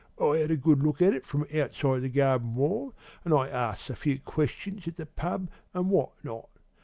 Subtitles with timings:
[0.19, 3.91] I had a good look at it from outside the garden wall, an' I asked
[3.91, 6.49] a few questions at the pub an' what not.